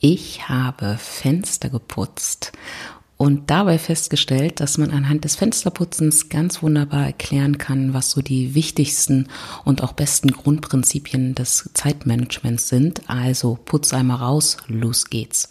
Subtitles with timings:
[0.00, 2.52] Ich habe Fenster geputzt
[3.16, 8.54] und dabei festgestellt, dass man anhand des Fensterputzens ganz wunderbar erklären kann, was so die
[8.54, 9.26] wichtigsten
[9.64, 13.10] und auch besten Grundprinzipien des Zeitmanagements sind.
[13.10, 15.50] Also putz einmal raus, los geht's.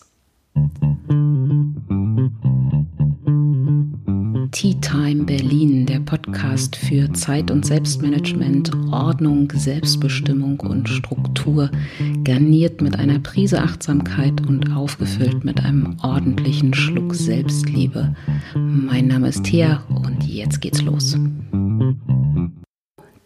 [4.58, 11.70] Tea Time Berlin, der Podcast für Zeit- und Selbstmanagement, Ordnung, Selbstbestimmung und Struktur,
[12.23, 18.16] garniert mit einer Prise Achtsamkeit und aufgefüllt mit einem ordentlichen Schluck Selbstliebe.
[18.55, 21.16] Mein Name ist Thea und jetzt geht's los.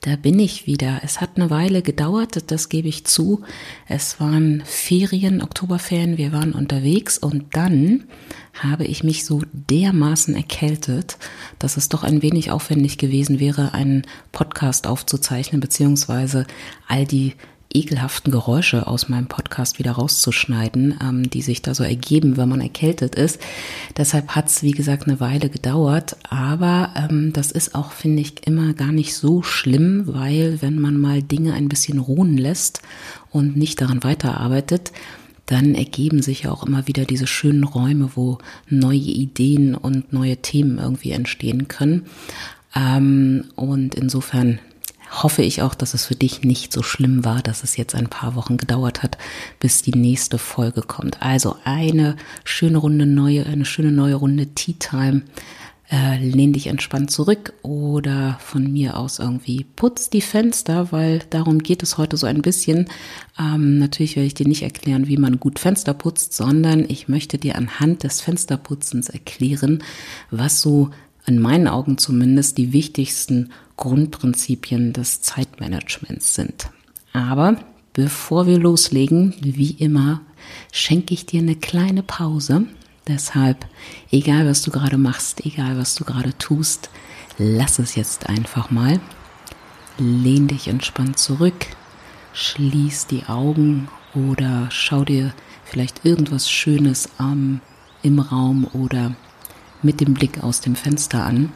[0.03, 1.01] Da bin ich wieder.
[1.03, 3.43] Es hat eine Weile gedauert, das gebe ich zu.
[3.87, 8.05] Es waren Ferien, Oktoberferien, wir waren unterwegs und dann
[8.55, 11.19] habe ich mich so dermaßen erkältet,
[11.59, 14.01] dass es doch ein wenig aufwendig gewesen wäre, einen
[14.31, 16.47] Podcast aufzuzeichnen, beziehungsweise
[16.87, 17.35] all die
[17.73, 22.61] ekelhaften Geräusche aus meinem Podcast wieder rauszuschneiden, ähm, die sich da so ergeben, wenn man
[22.61, 23.39] erkältet ist.
[23.97, 26.17] Deshalb hat es, wie gesagt, eine Weile gedauert.
[26.29, 30.97] Aber ähm, das ist auch, finde ich, immer gar nicht so schlimm, weil wenn man
[30.97, 32.81] mal Dinge ein bisschen ruhen lässt
[33.31, 34.91] und nicht daran weiterarbeitet,
[35.45, 38.37] dann ergeben sich ja auch immer wieder diese schönen Räume, wo
[38.69, 42.05] neue Ideen und neue Themen irgendwie entstehen können.
[42.75, 44.59] Ähm, und insofern
[45.11, 48.07] hoffe ich auch, dass es für dich nicht so schlimm war, dass es jetzt ein
[48.07, 49.17] paar Wochen gedauert hat,
[49.59, 51.21] bis die nächste Folge kommt.
[51.21, 55.23] Also eine schöne Runde neue, eine schöne neue Runde Tea Time.
[55.93, 61.59] Äh, lehn dich entspannt zurück oder von mir aus irgendwie putz die Fenster, weil darum
[61.59, 62.87] geht es heute so ein bisschen.
[63.37, 67.37] Ähm, natürlich werde ich dir nicht erklären, wie man gut Fenster putzt, sondern ich möchte
[67.37, 69.83] dir anhand des Fensterputzens erklären,
[70.29, 70.91] was so
[71.25, 73.49] in meinen Augen zumindest die wichtigsten
[73.81, 76.69] Grundprinzipien des Zeitmanagements sind.
[77.13, 77.57] Aber
[77.93, 80.21] bevor wir loslegen, wie immer,
[80.71, 82.67] schenke ich dir eine kleine Pause.
[83.07, 83.65] Deshalb,
[84.11, 86.91] egal was du gerade machst, egal was du gerade tust,
[87.39, 88.99] lass es jetzt einfach mal.
[89.97, 91.65] Lehn dich entspannt zurück,
[92.33, 95.33] schließ die Augen oder schau dir
[95.65, 97.61] vielleicht irgendwas Schönes am,
[98.03, 99.15] im Raum oder
[99.81, 101.51] mit dem Blick aus dem Fenster an.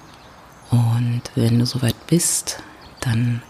[0.71, 2.63] Und wenn du soweit bist,
[3.01, 3.41] dann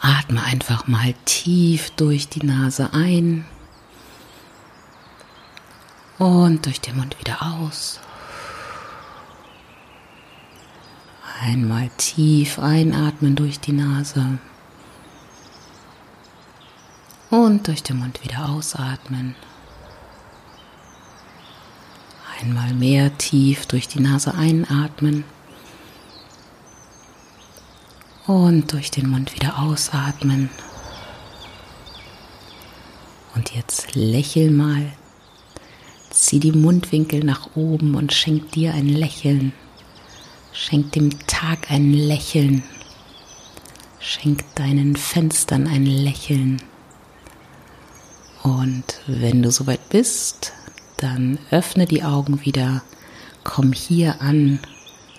[0.00, 3.44] atme einfach mal tief durch die Nase ein
[6.18, 8.00] und durch den Mund wieder aus.
[11.40, 14.38] Einmal tief einatmen durch die Nase
[17.30, 19.34] und durch den Mund wieder ausatmen.
[22.40, 25.24] Einmal mehr tief durch die Nase einatmen
[28.26, 30.50] und durch den Mund wieder ausatmen.
[33.34, 34.92] Und jetzt lächel mal.
[36.10, 39.52] Zieh die Mundwinkel nach oben und schenk dir ein Lächeln.
[40.52, 42.62] Schenk dem Tag ein Lächeln.
[43.98, 46.62] Schenk deinen Fenstern ein Lächeln.
[48.42, 50.52] Und wenn du soweit bist,
[50.96, 52.82] dann öffne die Augen wieder,
[53.44, 54.60] komm hier an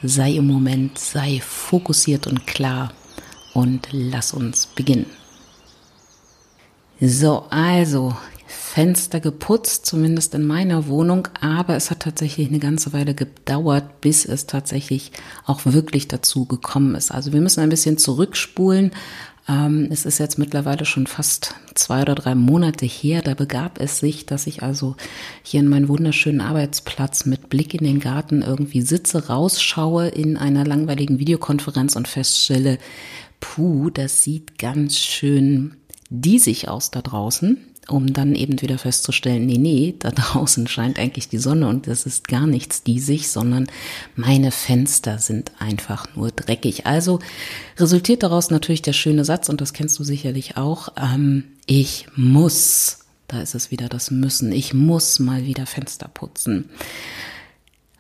[0.03, 2.94] sei im Moment, sei fokussiert und klar
[3.57, 5.07] und lass uns beginnen.
[7.01, 13.16] So, also Fenster geputzt, zumindest in meiner Wohnung, aber es hat tatsächlich eine ganze Weile
[13.16, 15.12] gedauert, bis es tatsächlich
[15.47, 17.12] auch wirklich dazu gekommen ist.
[17.12, 18.91] Also wir müssen ein bisschen zurückspulen.
[19.50, 23.23] Ähm, es ist jetzt mittlerweile schon fast zwei oder drei Monate her.
[23.23, 24.96] Da begab es sich, dass ich also
[25.41, 30.63] hier in meinen wunderschönen Arbeitsplatz mit Blick in den Garten irgendwie sitze, rausschaue in einer
[30.63, 32.78] langweiligen Videokonferenz und feststelle,
[33.39, 35.75] puh, das sieht ganz schön
[36.09, 37.57] diesig aus da draußen
[37.89, 42.05] um dann eben wieder festzustellen, nee, nee, da draußen scheint eigentlich die Sonne und das
[42.05, 43.67] ist gar nichts diesig, sondern
[44.15, 46.85] meine Fenster sind einfach nur dreckig.
[46.85, 47.19] Also
[47.77, 52.99] resultiert daraus natürlich der schöne Satz, und das kennst du sicherlich auch, ähm, ich muss,
[53.27, 56.69] da ist es wieder das Müssen, ich muss mal wieder Fenster putzen.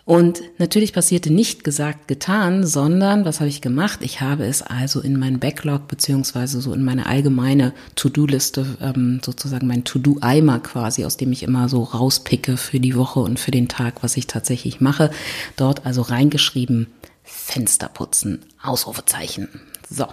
[0.07, 3.99] Und natürlich passierte nicht gesagt, getan, sondern was habe ich gemacht?
[4.01, 9.67] Ich habe es also in meinen Backlog beziehungsweise so in meine allgemeine To-Do-Liste, ähm, sozusagen
[9.67, 13.67] mein To-Do-Eimer quasi, aus dem ich immer so rauspicke für die Woche und für den
[13.67, 15.11] Tag, was ich tatsächlich mache.
[15.57, 16.87] Dort also reingeschrieben,
[17.23, 19.49] Fenster putzen, Ausrufezeichen.
[19.89, 20.05] So,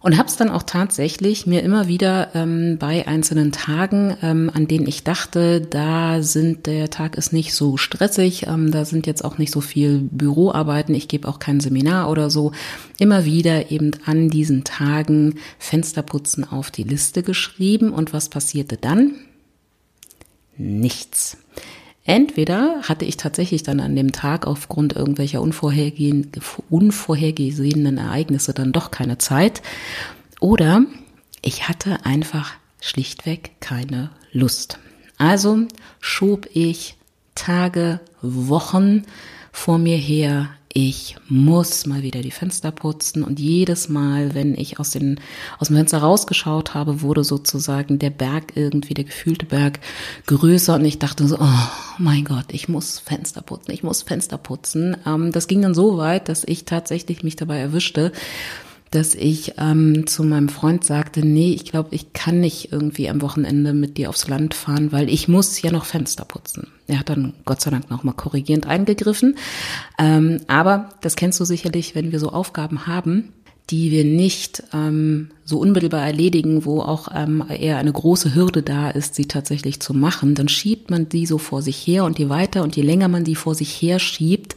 [0.00, 4.68] und habe es dann auch tatsächlich mir immer wieder ähm, bei einzelnen Tagen, ähm, an
[4.68, 9.24] denen ich dachte, da sind der Tag ist nicht so stressig, ähm, da sind jetzt
[9.24, 12.52] auch nicht so viel Büroarbeiten, ich gebe auch kein Seminar oder so,
[12.98, 17.92] immer wieder eben an diesen Tagen Fensterputzen auf die Liste geschrieben.
[17.92, 19.14] Und was passierte dann?
[20.58, 21.38] nichts.
[22.08, 29.18] Entweder hatte ich tatsächlich dann an dem Tag aufgrund irgendwelcher unvorhergesehenen Ereignisse dann doch keine
[29.18, 29.60] Zeit
[30.40, 30.86] oder
[31.42, 34.78] ich hatte einfach schlichtweg keine Lust.
[35.18, 35.66] Also
[36.00, 36.96] schob ich
[37.34, 39.02] Tage, Wochen
[39.52, 40.48] vor mir her.
[40.72, 45.18] Ich muss mal wieder die Fenster putzen und jedes Mal, wenn ich aus, den,
[45.58, 49.80] aus dem Fenster rausgeschaut habe, wurde sozusagen der Berg irgendwie, der gefühlte Berg
[50.26, 54.36] größer und ich dachte so, oh mein Gott, ich muss Fenster putzen, ich muss Fenster
[54.36, 54.96] putzen.
[55.06, 58.12] Ähm, das ging dann so weit, dass ich tatsächlich mich dabei erwischte,
[58.90, 63.20] dass ich ähm, zu meinem Freund sagte, nee, ich glaube, ich kann nicht irgendwie am
[63.22, 66.68] Wochenende mit dir aufs Land fahren, weil ich muss ja noch Fenster putzen.
[66.86, 69.36] Er hat dann Gott sei Dank nochmal korrigierend eingegriffen.
[69.98, 73.32] Ähm, aber das kennst du sicherlich, wenn wir so Aufgaben haben,
[73.70, 78.90] die wir nicht ähm, so unmittelbar erledigen, wo auch ähm, eher eine große Hürde da
[78.90, 82.28] ist, sie tatsächlich zu machen, dann schiebt man die so vor sich her und je
[82.30, 84.56] weiter und je länger man die vor sich her schiebt,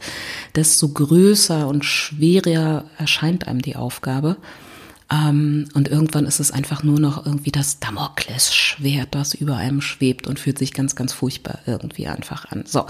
[0.54, 4.36] desto größer und schwerer erscheint einem die Aufgabe.
[5.10, 10.26] Ähm, und irgendwann ist es einfach nur noch irgendwie das Damoklesschwert, das über einem schwebt
[10.26, 12.64] und fühlt sich ganz, ganz furchtbar irgendwie einfach an.
[12.66, 12.86] So.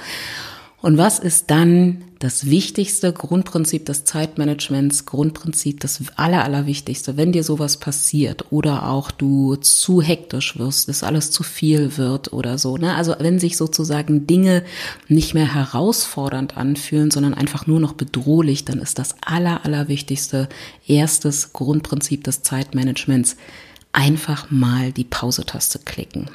[0.82, 7.44] Und was ist dann das wichtigste Grundprinzip des Zeitmanagements, Grundprinzip, das aller, allerwichtigste, wenn dir
[7.44, 12.76] sowas passiert oder auch du zu hektisch wirst, dass alles zu viel wird oder so,
[12.76, 12.94] ne?
[12.96, 14.64] Also wenn sich sozusagen Dinge
[15.08, 20.49] nicht mehr herausfordernd anfühlen, sondern einfach nur noch bedrohlich, dann ist das aller, allerwichtigste
[20.87, 23.37] erstes Grundprinzip des Zeitmanagements
[23.93, 26.28] einfach mal die Pause-Taste klicken.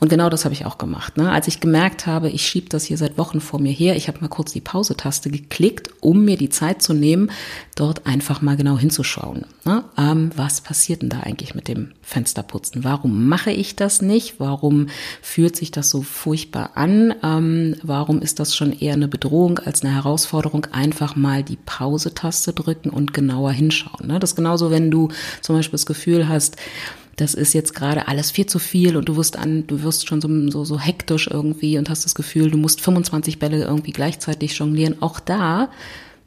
[0.00, 1.16] Und genau das habe ich auch gemacht.
[1.16, 1.30] Ne?
[1.30, 4.20] Als ich gemerkt habe, ich schiebe das hier seit Wochen vor mir her, ich habe
[4.20, 7.30] mal kurz die Pause-Taste geklickt, um mir die Zeit zu nehmen,
[7.74, 9.46] dort einfach mal genau hinzuschauen.
[9.64, 9.84] Ne?
[9.96, 12.84] Ähm, was passiert denn da eigentlich mit dem Fensterputzen?
[12.84, 14.38] Warum mache ich das nicht?
[14.38, 14.88] Warum
[15.20, 17.14] fühlt sich das so furchtbar an?
[17.22, 20.66] Ähm, warum ist das schon eher eine Bedrohung als eine Herausforderung?
[20.72, 24.08] Einfach mal die Pause-Taste drücken und genauer hinschauen.
[24.08, 24.18] Ne?
[24.18, 25.08] Das ist genauso, wenn du
[25.40, 26.56] zum Beispiel das Gefühl hast,
[27.16, 30.20] das ist jetzt gerade alles viel zu viel und du wirst an, du wirst schon
[30.20, 34.56] so, so, so hektisch irgendwie und hast das Gefühl, du musst 25 Bälle irgendwie gleichzeitig
[34.56, 35.02] jonglieren.
[35.02, 35.70] Auch da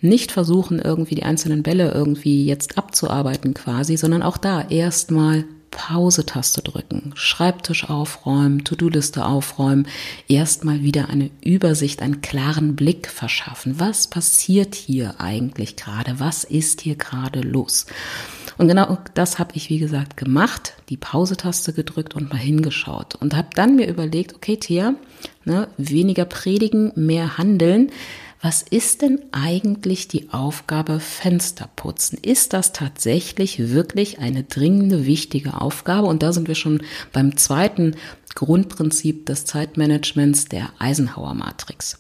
[0.02, 6.62] nicht versuchen, irgendwie die einzelnen Bälle irgendwie jetzt abzuarbeiten quasi, sondern auch da erstmal Pause-Taste
[6.62, 9.88] drücken, Schreibtisch aufräumen, To-Do-Liste aufräumen,
[10.30, 13.78] erstmal wieder eine Übersicht, einen klaren Blick verschaffen.
[13.78, 16.20] Was passiert hier eigentlich gerade?
[16.20, 17.88] Was ist hier gerade los?
[18.58, 23.36] Und genau das habe ich, wie gesagt, gemacht, die Pause-Taste gedrückt und mal hingeschaut und
[23.36, 24.96] habe dann mir überlegt, okay, Thea,
[25.44, 27.92] ne, weniger predigen, mehr handeln.
[28.42, 32.20] Was ist denn eigentlich die Aufgabe Fensterputzen?
[32.22, 36.08] Ist das tatsächlich wirklich eine dringende, wichtige Aufgabe?
[36.08, 37.96] Und da sind wir schon beim zweiten
[38.36, 41.98] Grundprinzip des Zeitmanagements der Eisenhower Matrix.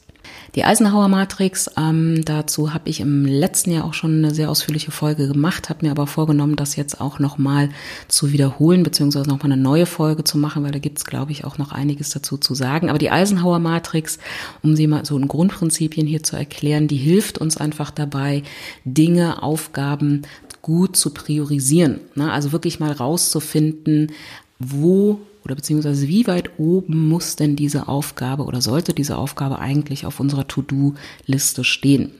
[0.55, 4.91] Die Eisenhower Matrix, ähm, dazu habe ich im letzten Jahr auch schon eine sehr ausführliche
[4.91, 7.69] Folge gemacht, habe mir aber vorgenommen, das jetzt auch nochmal
[8.07, 11.57] zu wiederholen, beziehungsweise nochmal eine neue Folge zu machen, weil da gibt's, glaube ich, auch
[11.57, 12.89] noch einiges dazu zu sagen.
[12.89, 14.17] Aber die Eisenhower Matrix,
[14.63, 18.43] um sie mal so in Grundprinzipien hier zu erklären, die hilft uns einfach dabei,
[18.85, 20.21] Dinge, Aufgaben
[20.61, 21.99] gut zu priorisieren.
[22.15, 22.31] Ne?
[22.31, 24.11] Also wirklich mal rauszufinden,
[24.57, 30.05] wo oder beziehungsweise wie weit oben muss denn diese Aufgabe oder sollte diese Aufgabe eigentlich
[30.05, 32.11] auf unserer To-Do-Liste stehen?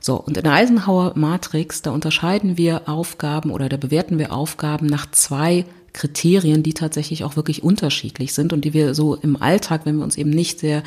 [0.00, 4.86] So, und in der Eisenhower Matrix, da unterscheiden wir Aufgaben oder da bewerten wir Aufgaben
[4.86, 9.82] nach zwei Kriterien, die tatsächlich auch wirklich unterschiedlich sind und die wir so im Alltag,
[9.84, 10.84] wenn wir uns eben nicht sehr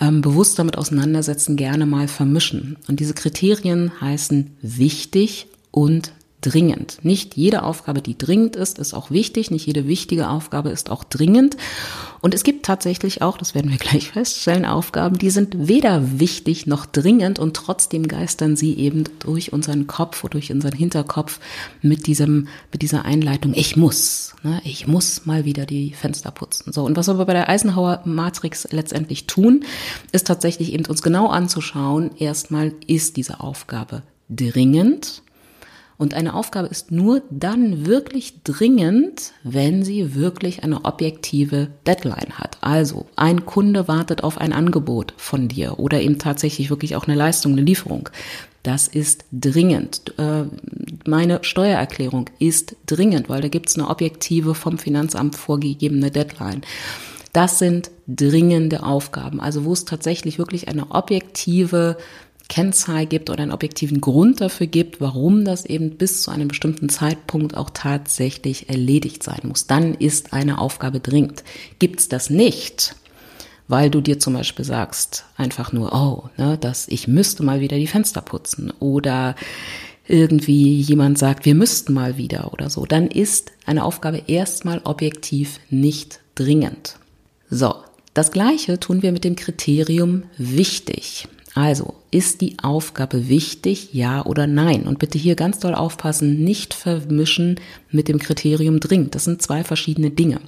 [0.00, 2.76] ähm, bewusst damit auseinandersetzen, gerne mal vermischen.
[2.88, 6.98] Und diese Kriterien heißen wichtig und dringend.
[7.02, 9.50] Nicht jede Aufgabe, die dringend ist, ist auch wichtig.
[9.50, 11.56] Nicht jede wichtige Aufgabe ist auch dringend.
[12.20, 16.66] Und es gibt tatsächlich auch, das werden wir gleich feststellen, Aufgaben, die sind weder wichtig
[16.66, 21.40] noch dringend und trotzdem geistern sie eben durch unseren Kopf oder durch unseren Hinterkopf
[21.82, 23.52] mit diesem, mit dieser Einleitung.
[23.54, 26.72] Ich muss, ne, ich muss mal wieder die Fenster putzen.
[26.72, 26.84] So.
[26.84, 29.64] Und was wir bei der Eisenhower Matrix letztendlich tun,
[30.12, 32.10] ist tatsächlich eben uns genau anzuschauen.
[32.18, 35.22] Erstmal ist diese Aufgabe dringend
[36.00, 42.56] und eine Aufgabe ist nur dann wirklich dringend, wenn sie wirklich eine objektive Deadline hat.
[42.62, 47.16] Also ein Kunde wartet auf ein Angebot von dir oder eben tatsächlich wirklich auch eine
[47.16, 48.08] Leistung, eine Lieferung.
[48.62, 50.14] Das ist dringend.
[50.18, 50.44] Äh,
[51.06, 56.62] meine Steuererklärung ist dringend, weil da gibt es eine objektive vom Finanzamt vorgegebene Deadline.
[57.34, 61.98] Das sind dringende Aufgaben, also wo es tatsächlich wirklich eine objektive
[62.50, 66.88] Kennzahl gibt oder einen objektiven Grund dafür gibt, warum das eben bis zu einem bestimmten
[66.90, 69.66] Zeitpunkt auch tatsächlich erledigt sein muss.
[69.66, 71.44] Dann ist eine Aufgabe dringend.
[71.78, 72.96] Gibt es das nicht,
[73.68, 77.78] weil du dir zum Beispiel sagst, einfach nur, oh, ne, dass ich müsste mal wieder
[77.78, 79.36] die Fenster putzen oder
[80.08, 85.60] irgendwie jemand sagt, wir müssten mal wieder oder so, dann ist eine Aufgabe erstmal objektiv
[85.70, 86.96] nicht dringend.
[87.48, 87.76] So,
[88.12, 91.28] das gleiche tun wir mit dem Kriterium wichtig.
[91.54, 94.84] Also, ist die Aufgabe wichtig, ja oder nein?
[94.84, 97.58] Und bitte hier ganz doll aufpassen, nicht vermischen
[97.90, 99.14] mit dem Kriterium dringend.
[99.14, 100.40] Das sind zwei verschiedene Dinge.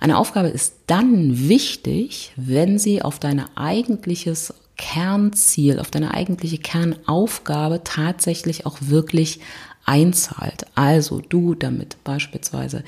[0.00, 7.82] Eine Aufgabe ist dann wichtig, wenn sie auf dein eigentliches Kernziel, auf deine eigentliche Kernaufgabe
[7.82, 9.40] tatsächlich auch wirklich
[9.86, 10.66] einzahlt.
[10.74, 12.84] Also du damit beispielsweise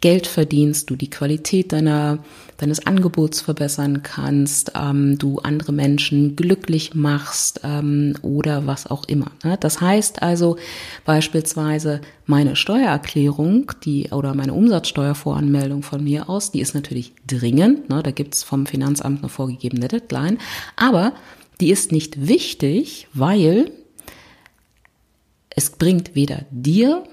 [0.00, 2.24] Geld verdienst, du die Qualität deiner,
[2.58, 9.30] deines Angebots verbessern kannst, ähm, du andere Menschen glücklich machst ähm, oder was auch immer.
[9.44, 9.56] Ne?
[9.58, 10.56] Das heißt also
[11.04, 17.88] beispielsweise meine Steuererklärung, die oder meine Umsatzsteuervoranmeldung von mir aus, die ist natürlich dringend.
[17.88, 18.02] Ne?
[18.02, 20.38] Da gibt es vom Finanzamt eine vorgegebene Deadline,
[20.74, 21.12] aber
[21.60, 23.70] die ist nicht wichtig, weil
[25.50, 27.04] es bringt weder dir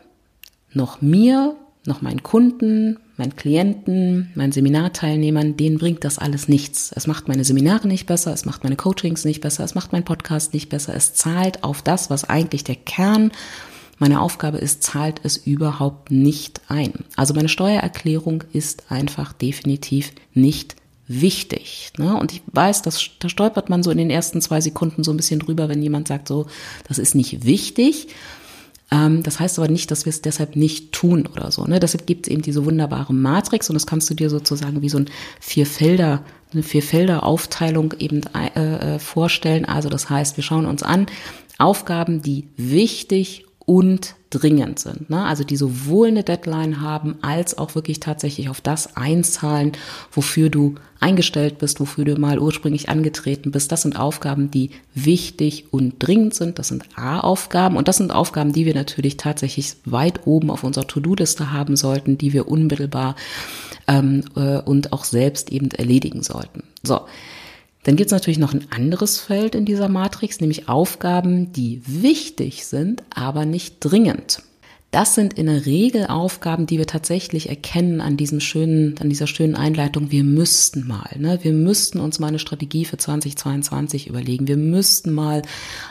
[0.73, 6.91] noch mir noch meinen Kunden, meinen Klienten, meinen Seminarteilnehmern, denen bringt das alles nichts.
[6.93, 10.05] Es macht meine Seminare nicht besser, es macht meine Coachings nicht besser, es macht meinen
[10.05, 10.93] Podcast nicht besser.
[10.95, 13.31] Es zahlt auf das, was eigentlich der Kern
[13.97, 16.93] meiner Aufgabe ist, zahlt es überhaupt nicht ein.
[17.15, 20.75] Also meine Steuererklärung ist einfach definitiv nicht
[21.07, 21.91] wichtig.
[21.97, 22.17] Ne?
[22.17, 25.17] Und ich weiß, dass, da stolpert man so in den ersten zwei Sekunden so ein
[25.17, 26.47] bisschen drüber, wenn jemand sagt, so,
[26.87, 28.07] das ist nicht wichtig.
[28.95, 31.65] Ähm, das heißt aber nicht, dass wir es deshalb nicht tun oder so.
[31.65, 31.79] Ne?
[31.79, 34.99] Deshalb gibt es eben diese wunderbare Matrix und das kannst du dir sozusagen wie so
[34.99, 35.09] ein
[35.39, 36.23] Vierfelder,
[36.53, 39.65] eine Vierfelder-Aufteilung eben äh, äh, vorstellen.
[39.65, 41.07] Also das heißt, wir schauen uns an,
[41.57, 45.09] Aufgaben, die wichtig und dringend sind.
[45.09, 45.23] Ne?
[45.23, 49.71] Also die sowohl eine Deadline haben, als auch wirklich tatsächlich auf das einzahlen,
[50.11, 53.71] wofür du eingestellt bist, wofür du mal ursprünglich angetreten bist.
[53.71, 56.59] Das sind Aufgaben, die wichtig und dringend sind.
[56.59, 60.87] Das sind A-Aufgaben und das sind Aufgaben, die wir natürlich tatsächlich weit oben auf unserer
[60.87, 63.15] To-Do-Liste haben sollten, die wir unmittelbar
[63.87, 66.63] ähm, äh, und auch selbst eben erledigen sollten.
[66.83, 67.01] So.
[67.85, 72.65] Dann gibt es natürlich noch ein anderes Feld in dieser Matrix, nämlich Aufgaben, die wichtig
[72.65, 74.41] sind, aber nicht dringend.
[74.89, 79.27] Das sind in der Regel Aufgaben, die wir tatsächlich erkennen an diesem schönen, an dieser
[79.27, 80.09] schönen Einleitung.
[80.09, 81.37] Wir müssten mal, ne?
[81.41, 84.47] Wir müssten uns mal eine Strategie für 2022 überlegen.
[84.47, 85.41] Wir müssten mal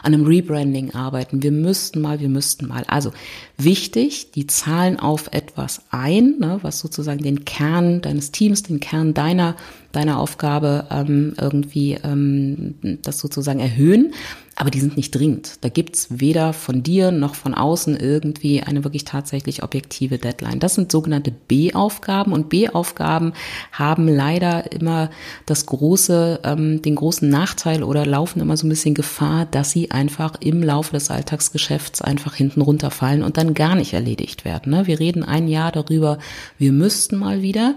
[0.03, 1.43] an einem Rebranding arbeiten.
[1.43, 2.85] Wir müssten mal, wir müssten mal.
[2.87, 3.13] Also
[3.59, 6.61] wichtig, die zahlen auf etwas ein, ne?
[6.63, 9.55] was sozusagen den Kern deines Teams, den Kern deiner
[9.95, 14.13] deiner Aufgabe ähm, irgendwie ähm, das sozusagen erhöhen
[14.57, 15.59] aber die sind nicht dringend.
[15.63, 20.61] Da gibt's weder von dir noch von außen irgendwie eine wirklich tatsächlich objektive Deadline.
[20.61, 23.33] Das sind sogenannte B-Aufgaben und B-Aufgaben
[23.73, 25.11] haben leider immer
[25.47, 29.91] das große, ähm, den großen Nachteil oder laufen immer so ein bisschen Gefahr, dass sie
[29.91, 34.71] einfach im Laufe des Alltagsgeschäfts einfach hinten runterfallen und dann gar nicht erledigt werden.
[34.71, 34.87] Ne?
[34.87, 36.19] Wir reden ein Jahr darüber,
[36.59, 37.75] wir müssten mal wieder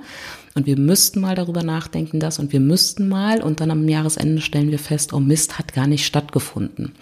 [0.58, 4.42] und wir müssten mal darüber nachdenken, das und wir müssten mal und dann am Jahresende
[4.42, 6.94] stellen wir fest, oh Mist, hat gar nicht stattgefunden.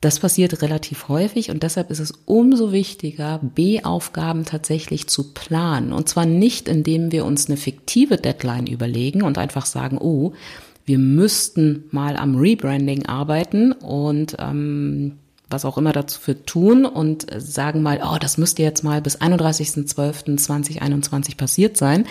[0.00, 5.92] Das passiert relativ häufig und deshalb ist es umso wichtiger, B-Aufgaben tatsächlich zu planen.
[5.92, 10.32] Und zwar nicht, indem wir uns eine fiktive Deadline überlegen und einfach sagen, oh,
[10.86, 15.18] wir müssten mal am Rebranding arbeiten und ähm,
[15.50, 21.36] was auch immer dafür tun und sagen mal, oh, das müsste jetzt mal bis 31.12.2021
[21.36, 22.06] passiert sein,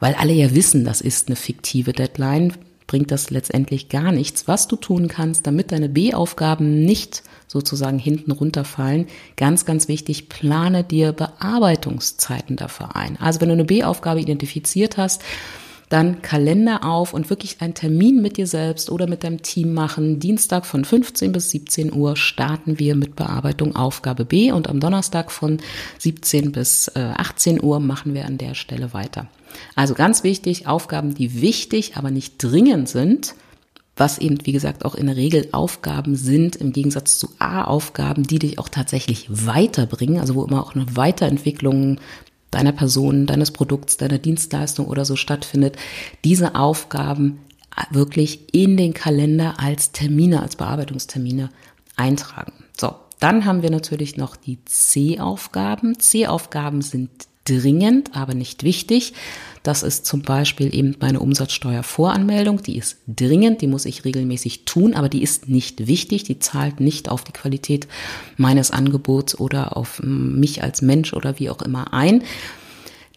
[0.00, 2.54] weil alle ja wissen, das ist eine fiktive Deadline,
[2.86, 4.48] bringt das letztendlich gar nichts.
[4.48, 10.82] Was du tun kannst, damit deine B-Aufgaben nicht sozusagen hinten runterfallen, ganz, ganz wichtig, plane
[10.82, 13.16] dir Bearbeitungszeiten dafür ein.
[13.20, 15.22] Also wenn du eine B-Aufgabe identifiziert hast,
[15.90, 20.20] dann Kalender auf und wirklich einen Termin mit dir selbst oder mit deinem Team machen.
[20.20, 25.32] Dienstag von 15 bis 17 Uhr starten wir mit Bearbeitung Aufgabe B und am Donnerstag
[25.32, 25.58] von
[25.98, 29.26] 17 bis 18 äh, Uhr machen wir an der Stelle weiter.
[29.74, 33.34] Also ganz wichtig, Aufgaben, die wichtig, aber nicht dringend sind,
[33.96, 38.38] was eben, wie gesagt, auch in der Regel Aufgaben sind, im Gegensatz zu A-Aufgaben, die
[38.38, 41.98] dich auch tatsächlich weiterbringen, also wo immer auch eine Weiterentwicklung
[42.50, 45.76] deiner Person, deines Produkts, deiner Dienstleistung oder so stattfindet,
[46.24, 47.40] diese Aufgaben
[47.90, 51.50] wirklich in den Kalender als Termine, als Bearbeitungstermine
[51.96, 52.52] eintragen.
[52.78, 55.98] So, dann haben wir natürlich noch die C-Aufgaben.
[55.98, 57.10] C-Aufgaben sind
[57.44, 59.14] dringend, aber nicht wichtig.
[59.62, 62.62] Das ist zum Beispiel eben meine Umsatzsteuervoranmeldung.
[62.62, 66.24] Die ist dringend, die muss ich regelmäßig tun, aber die ist nicht wichtig.
[66.24, 67.86] Die zahlt nicht auf die Qualität
[68.36, 72.22] meines Angebots oder auf mich als Mensch oder wie auch immer ein.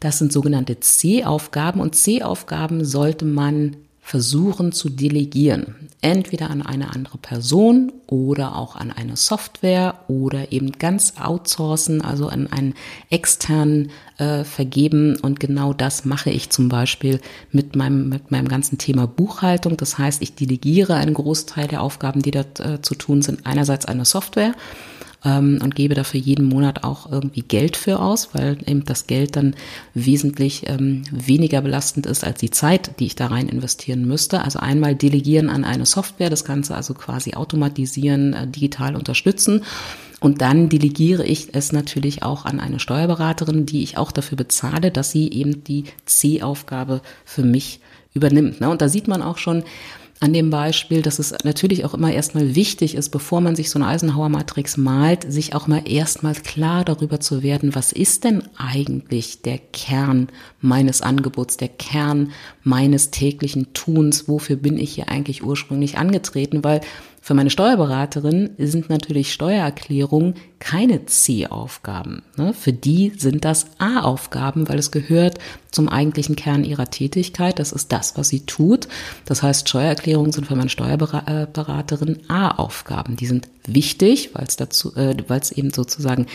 [0.01, 5.89] Das sind sogenannte C-Aufgaben und C-Aufgaben sollte man versuchen zu delegieren.
[6.01, 12.27] Entweder an eine andere Person oder auch an eine Software oder eben ganz outsourcen, also
[12.27, 12.73] an einen
[13.09, 15.17] externen äh, vergeben.
[15.21, 19.77] Und genau das mache ich zum Beispiel mit meinem, mit meinem ganzen Thema Buchhaltung.
[19.77, 23.85] Das heißt, ich delegiere einen Großteil der Aufgaben, die da äh, zu tun sind, einerseits
[23.85, 24.53] eine Software
[25.25, 29.35] ähm, und gebe dafür jeden Monat auch irgendwie Geld für aus, weil eben das Geld
[29.35, 29.55] dann
[29.93, 34.41] wesentlich ähm, weniger belastend ist als die Zeit, die ich da rein investieren müsste.
[34.43, 39.63] Also einmal delegieren an eine Software, das Ganze also quasi automatisieren, äh, digital unterstützen.
[40.19, 44.89] Und dann delegiere ich es natürlich auch an eine Steuerberaterin, die ich auch dafür bezahle,
[44.89, 47.81] dass sie eben die C-Aufgabe für mich
[48.13, 48.61] übernimmt.
[48.61, 48.69] Ne?
[48.69, 49.63] Und da sieht man auch schon,
[50.23, 53.77] an dem Beispiel, dass es natürlich auch immer erstmal wichtig ist, bevor man sich so
[53.77, 59.41] eine Eisenhower-Matrix malt, sich auch mal erstmal klar darüber zu werden, was ist denn eigentlich
[59.41, 60.29] der Kern
[60.61, 62.31] meines Angebots, der Kern
[62.63, 66.79] meines täglichen Tuns, wofür bin ich hier eigentlich ursprünglich angetreten, weil
[67.25, 72.21] für meine Steuerberaterin sind natürlich Steuererklärungen keine C-Aufgaben.
[72.35, 72.53] Ne?
[72.53, 75.37] Für die sind das A-Aufgaben, weil es gehört
[75.71, 77.59] zum eigentlichen Kern ihrer Tätigkeit.
[77.59, 78.89] Das ist das, was sie tut.
[79.23, 83.15] Das heißt, Steuererklärungen sind für meine Steuerberaterin A-Aufgaben.
[83.15, 86.25] Die sind wichtig, weil es dazu, äh, weil es eben sozusagen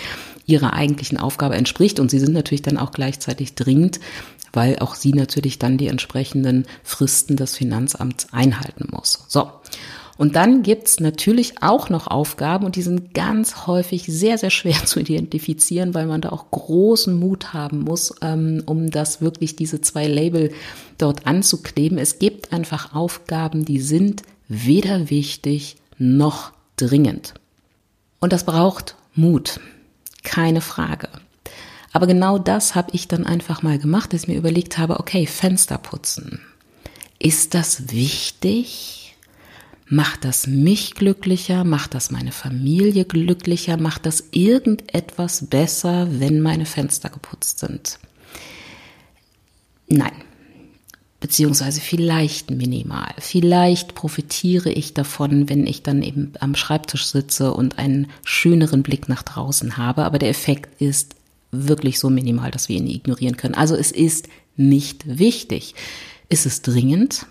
[0.47, 2.01] ihrer eigentlichen Aufgabe entspricht.
[2.01, 4.01] Und sie sind natürlich dann auch gleichzeitig dringend,
[4.55, 9.27] weil auch sie natürlich dann die entsprechenden Fristen des Finanzamts einhalten muss.
[9.29, 9.51] So.
[10.19, 14.75] Und dann gibt's natürlich auch noch Aufgaben und die sind ganz häufig sehr, sehr schwer
[14.85, 19.81] zu identifizieren, weil man da auch großen Mut haben muss, ähm, um das wirklich diese
[19.81, 20.51] zwei Label
[20.99, 21.99] dort anzukleben.
[21.99, 27.35] Es gibt einfach Aufgaben, die sind weder wichtig noch dringend.
[28.19, 29.61] Und das braucht Mut,
[30.25, 31.09] keine Frage.
[31.93, 35.27] Aber genau das habe ich dann einfach mal gemacht, dass ich mir überlegt habe, okay,
[35.27, 36.41] Fenster putzen.
[37.21, 39.08] Ist das wichtig?
[39.91, 41.65] Macht das mich glücklicher?
[41.65, 43.79] Macht das meine Familie glücklicher?
[43.79, 47.99] Macht das irgendetwas besser, wenn meine Fenster geputzt sind?
[49.89, 50.13] Nein.
[51.21, 53.13] Beziehungsweise vielleicht minimal.
[53.19, 59.09] Vielleicht profitiere ich davon, wenn ich dann eben am Schreibtisch sitze und einen schöneren Blick
[59.09, 60.05] nach draußen habe.
[60.05, 61.17] Aber der Effekt ist
[61.51, 63.55] wirklich so minimal, dass wir ihn ignorieren können.
[63.55, 65.75] Also es ist nicht wichtig.
[66.29, 67.27] Ist es dringend?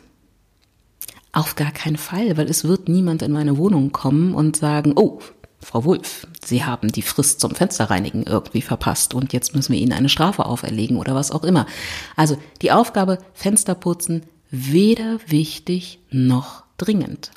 [1.37, 5.19] Auf gar keinen Fall, weil es wird niemand in meine Wohnung kommen und sagen, oh,
[5.59, 9.93] Frau Wulff, Sie haben die Frist zum Fensterreinigen irgendwie verpasst und jetzt müssen wir Ihnen
[9.93, 11.67] eine Strafe auferlegen oder was auch immer.
[12.15, 17.29] Also die Aufgabe Fensterputzen weder wichtig noch dringend.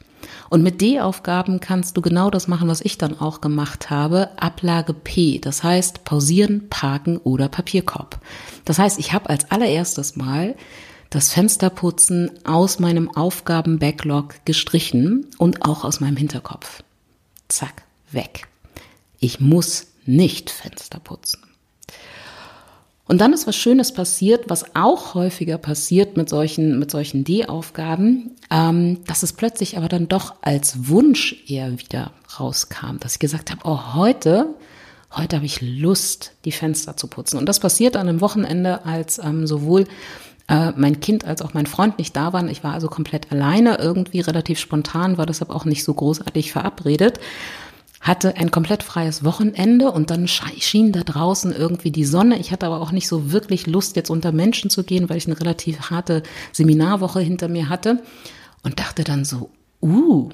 [0.48, 4.30] Und mit D-Aufgaben kannst du genau das machen, was ich dann auch gemacht habe.
[4.38, 8.18] Ablage P, das heißt pausieren, parken oder Papierkorb.
[8.64, 10.54] Das heißt, ich habe als allererstes mal
[11.10, 16.82] das Fensterputzen aus meinem Aufgaben-Backlog gestrichen und auch aus meinem Hinterkopf.
[17.48, 18.46] Zack, weg.
[19.18, 21.40] Ich muss nicht Fenster putzen.
[23.06, 28.36] Und dann ist was Schönes passiert, was auch häufiger passiert mit solchen, mit solchen D-Aufgaben,
[28.52, 33.50] ähm, dass es plötzlich aber dann doch als Wunsch eher wieder rauskam, dass ich gesagt
[33.50, 34.54] habe, oh, heute,
[35.16, 37.36] heute habe ich Lust, die Fenster zu putzen.
[37.36, 39.86] Und das passiert an einem Wochenende, als ähm, sowohl
[40.50, 42.48] äh, mein Kind als auch mein Freund nicht da waren.
[42.48, 47.20] Ich war also komplett alleine, irgendwie relativ spontan, war deshalb auch nicht so großartig verabredet
[48.00, 52.38] hatte ein komplett freies Wochenende und dann schien da draußen irgendwie die Sonne.
[52.38, 55.26] Ich hatte aber auch nicht so wirklich Lust, jetzt unter Menschen zu gehen, weil ich
[55.26, 58.02] eine relativ harte Seminarwoche hinter mir hatte
[58.62, 59.50] und dachte dann so,
[59.82, 60.30] uh,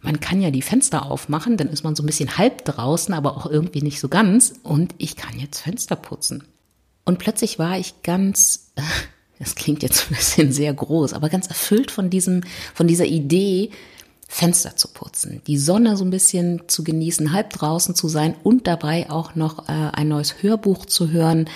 [0.00, 3.36] man kann ja die Fenster aufmachen, dann ist man so ein bisschen halb draußen, aber
[3.36, 6.44] auch irgendwie nicht so ganz und ich kann jetzt Fenster putzen.
[7.04, 8.72] Und plötzlich war ich ganz
[9.38, 12.42] das klingt jetzt ein bisschen sehr groß, aber ganz erfüllt von diesem,
[12.74, 13.70] von dieser Idee,
[14.30, 18.66] Fenster zu putzen, die Sonne so ein bisschen zu genießen, halb draußen zu sein und
[18.66, 21.48] dabei auch noch äh, ein neues Hörbuch zu hören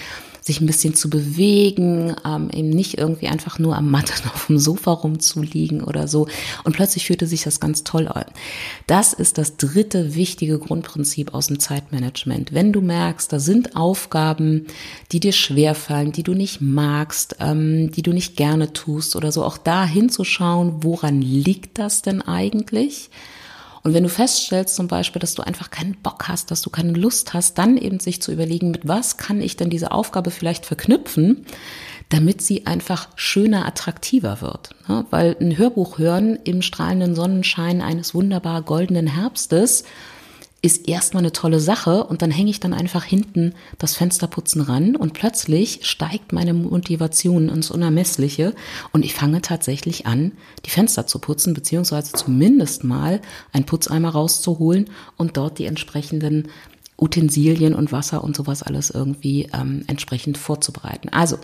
[0.43, 4.59] sich ein bisschen zu bewegen, ähm, eben nicht irgendwie einfach nur am Matten auf dem
[4.59, 6.27] Sofa rumzuliegen oder so.
[6.65, 8.25] Und plötzlich fühlte sich das ganz toll an.
[8.87, 12.53] Das ist das dritte wichtige Grundprinzip aus dem Zeitmanagement.
[12.53, 14.67] Wenn du merkst, da sind Aufgaben,
[15.13, 19.45] die dir schwerfallen, die du nicht magst, ähm, die du nicht gerne tust oder so,
[19.45, 23.11] auch da hinzuschauen, woran liegt das denn eigentlich?
[23.83, 26.93] Und wenn du feststellst zum Beispiel, dass du einfach keinen Bock hast, dass du keine
[26.93, 30.67] Lust hast, dann eben sich zu überlegen, mit was kann ich denn diese Aufgabe vielleicht
[30.67, 31.47] verknüpfen,
[32.09, 34.71] damit sie einfach schöner, attraktiver wird.
[35.11, 39.85] Weil ein Hörbuch hören im strahlenden Sonnenschein eines wunderbar goldenen Herbstes
[40.63, 44.95] ist erstmal eine tolle Sache und dann hänge ich dann einfach hinten das Fensterputzen ran
[44.95, 48.55] und plötzlich steigt meine Motivation ins Unermessliche
[48.93, 50.33] und ich fange tatsächlich an,
[50.65, 53.21] die Fenster zu putzen, beziehungsweise zumindest mal
[53.53, 56.49] einen Putzeimer rauszuholen und dort die entsprechenden
[56.97, 61.09] Utensilien und Wasser und sowas alles irgendwie ähm, entsprechend vorzubereiten.
[61.09, 61.39] Also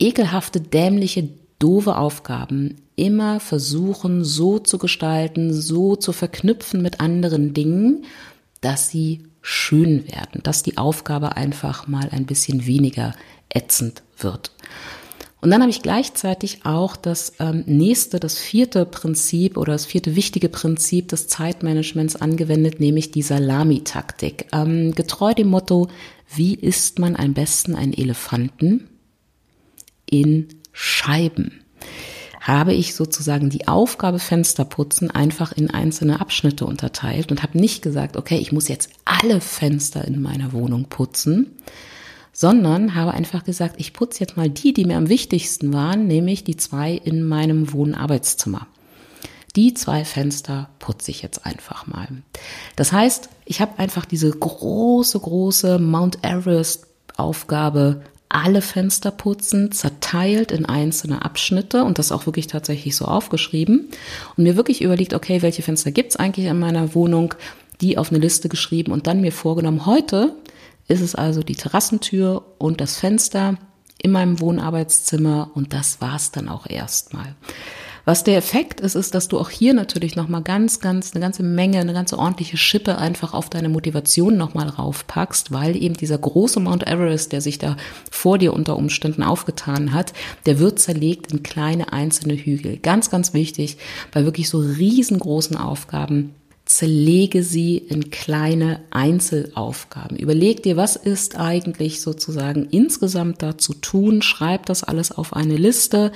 [0.00, 1.28] ekelhafte, dämliche,
[1.60, 8.04] doofe Aufgaben immer versuchen so zu gestalten, so zu verknüpfen mit anderen Dingen,
[8.60, 13.14] dass sie schön werden, dass die Aufgabe einfach mal ein bisschen weniger
[13.48, 14.52] ätzend wird.
[15.40, 20.16] Und dann habe ich gleichzeitig auch das ähm, nächste, das vierte Prinzip oder das vierte
[20.16, 24.46] wichtige Prinzip des Zeitmanagements angewendet, nämlich die Salamitaktik.
[24.52, 25.88] Ähm, getreu dem Motto,
[26.34, 28.88] wie isst man am besten einen Elefanten?
[30.10, 31.60] In Scheiben
[32.48, 38.16] habe ich sozusagen die Aufgabe Fensterputzen einfach in einzelne Abschnitte unterteilt und habe nicht gesagt,
[38.16, 41.58] okay, ich muss jetzt alle Fenster in meiner Wohnung putzen,
[42.32, 46.42] sondern habe einfach gesagt, ich putze jetzt mal die, die mir am wichtigsten waren, nämlich
[46.42, 48.66] die zwei in meinem Wohnarbeitszimmer.
[49.54, 52.08] Die zwei Fenster putze ich jetzt einfach mal.
[52.76, 56.86] Das heißt, ich habe einfach diese große, große Mount Everest
[57.18, 63.88] Aufgabe alle Fenster putzen, zerteilt in einzelne Abschnitte und das auch wirklich tatsächlich so aufgeschrieben
[64.36, 67.34] und mir wirklich überlegt, okay, welche Fenster gibt's eigentlich in meiner Wohnung,
[67.80, 70.34] die auf eine Liste geschrieben und dann mir vorgenommen, heute
[70.88, 73.56] ist es also die Terrassentür und das Fenster
[74.00, 77.34] in meinem Wohnarbeitszimmer und das war's dann auch erstmal.
[78.08, 81.42] Was der Effekt ist, ist, dass du auch hier natürlich nochmal ganz, ganz, eine ganze
[81.42, 86.58] Menge, eine ganze ordentliche Schippe einfach auf deine Motivation nochmal raufpackst, weil eben dieser große
[86.58, 87.76] Mount Everest, der sich da
[88.10, 90.14] vor dir unter Umständen aufgetan hat,
[90.46, 92.78] der wird zerlegt in kleine einzelne Hügel.
[92.78, 93.76] Ganz, ganz wichtig,
[94.10, 100.16] bei wirklich so riesengroßen Aufgaben zerlege sie in kleine Einzelaufgaben.
[100.16, 105.58] Überleg dir, was ist eigentlich sozusagen insgesamt da zu tun, schreib das alles auf eine
[105.58, 106.10] Liste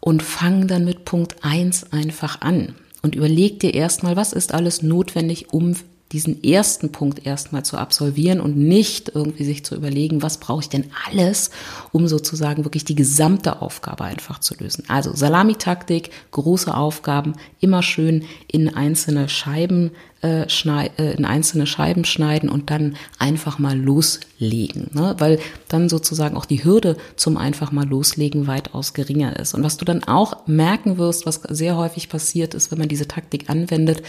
[0.00, 4.82] und fang dann mit Punkt eins einfach an und überleg dir erstmal, was ist alles
[4.82, 5.76] notwendig, um
[6.12, 10.68] diesen ersten Punkt erstmal zu absolvieren und nicht irgendwie sich zu überlegen, was brauche ich
[10.68, 11.50] denn alles,
[11.90, 14.84] um sozusagen wirklich die gesamte Aufgabe einfach zu lösen.
[14.88, 19.90] Also Salamitaktik, große Aufgaben, immer schön in einzelne Scheiben
[20.22, 25.14] äh, äh, in einzelne Scheiben schneiden und dann einfach mal loslegen, ne?
[25.18, 25.38] weil
[25.68, 29.54] dann sozusagen auch die Hürde zum einfach mal loslegen weitaus geringer ist.
[29.54, 33.06] Und was du dann auch merken wirst, was sehr häufig passiert ist, wenn man diese
[33.06, 34.02] Taktik anwendet,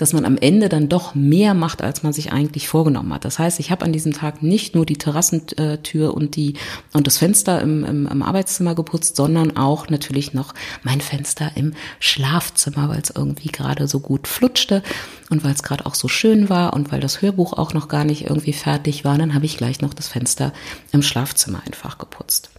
[0.00, 3.24] dass man am Ende dann doch mehr macht, als man sich eigentlich vorgenommen hat.
[3.24, 6.54] Das heißt, ich habe an diesem Tag nicht nur die Terrassentür und die
[6.92, 11.74] und das Fenster im, im, im Arbeitszimmer geputzt, sondern auch natürlich noch mein Fenster im
[11.98, 14.82] Schlafzimmer, weil es irgendwie gerade so gut flutschte
[15.28, 18.04] und weil es gerade auch so schön war und weil das Hörbuch auch noch gar
[18.04, 20.52] nicht irgendwie fertig war, dann habe ich gleich noch das Fenster
[20.92, 22.50] im Schlafzimmer einfach geputzt.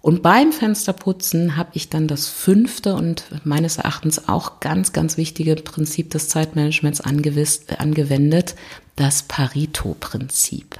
[0.00, 5.56] Und beim Fensterputzen habe ich dann das fünfte und meines Erachtens auch ganz, ganz wichtige
[5.56, 8.54] Prinzip des Zeitmanagements angewendet,
[8.94, 10.78] das Pareto-Prinzip.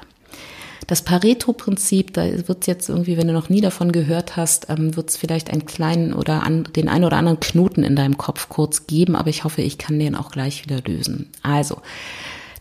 [0.86, 4.96] Das Pareto-Prinzip, da wird es jetzt irgendwie, wenn du noch nie davon gehört hast, ähm,
[4.96, 8.48] wird es vielleicht einen kleinen oder an, den einen oder anderen Knoten in deinem Kopf
[8.48, 11.28] kurz geben, aber ich hoffe, ich kann den auch gleich wieder lösen.
[11.42, 11.82] Also,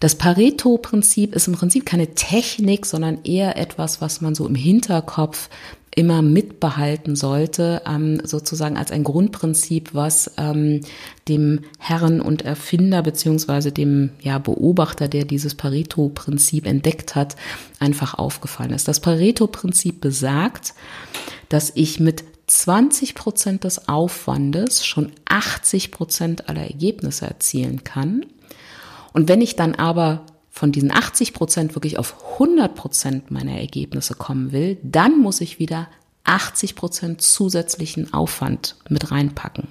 [0.01, 5.49] das Pareto-Prinzip ist im Prinzip keine Technik, sondern eher etwas, was man so im Hinterkopf
[5.97, 10.81] immer mitbehalten sollte, ähm, sozusagen als ein Grundprinzip, was ähm,
[11.27, 14.11] dem Herren und Erfinder beziehungsweise dem
[14.43, 17.35] Beobachter, der dieses Pareto-Prinzip entdeckt hat,
[17.79, 18.87] einfach aufgefallen ist.
[18.87, 20.75] Das Pareto-Prinzip besagt,
[21.49, 28.23] dass ich mit 20 Prozent des Aufwandes schon 80 Prozent aller Ergebnisse erzielen kann.
[29.13, 34.15] Und wenn ich dann aber von diesen 80 Prozent wirklich auf 100 Prozent meiner Ergebnisse
[34.15, 35.87] kommen will, dann muss ich wieder
[36.23, 39.67] 80 Prozent zusätzlichen Aufwand mit reinpacken.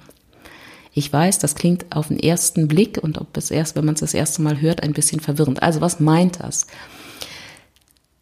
[0.93, 3.99] Ich weiß, das klingt auf den ersten Blick und ob es erst, wenn man es
[3.99, 5.61] das erste Mal hört, ein bisschen verwirrend.
[5.61, 6.65] Also was meint das?